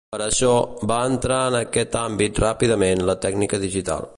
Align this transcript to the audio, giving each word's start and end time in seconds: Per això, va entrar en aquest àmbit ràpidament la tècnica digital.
Per 0.13 0.19
això, 0.25 0.47
va 0.91 0.95
entrar 1.09 1.37
en 1.51 1.57
aquest 1.59 1.99
àmbit 2.01 2.43
ràpidament 2.47 3.05
la 3.11 3.17
tècnica 3.27 3.61
digital. 3.67 4.09